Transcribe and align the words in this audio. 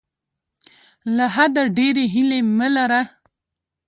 له 1.15 1.25
حده 1.35 1.63
ډیرې 1.77 2.05
هیلې 2.13 2.39
مه 2.57 2.67
لره. 2.75 3.01